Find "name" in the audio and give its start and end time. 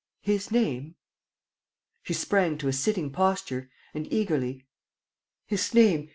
0.49-0.95, 5.75-6.09